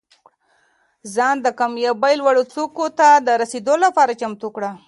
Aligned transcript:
ځان 1.15 1.35
د 1.41 1.47
کامیابۍ 1.59 2.13
لوړو 2.17 2.43
څوکو 2.53 2.85
ته 2.99 3.07
د 3.27 3.29
رسېدو 3.41 3.75
لپاره 3.85 4.17
چمتو 4.21 4.47
کړه. 4.55 4.71